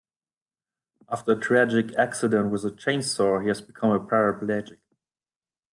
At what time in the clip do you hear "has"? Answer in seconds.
3.49-3.61